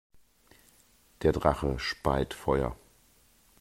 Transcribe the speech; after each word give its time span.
Der 1.21 1.31
Drache 1.31 1.77
speit 1.77 2.33
Feuer. 2.33 2.75